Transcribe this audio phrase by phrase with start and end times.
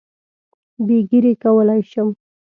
[0.85, 2.09] بې ږیرې کولای شم.